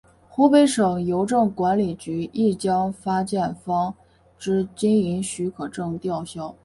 [0.27, 3.93] 湖北省邮政管理局亦将发件方
[4.39, 6.55] 之经营许可证吊销。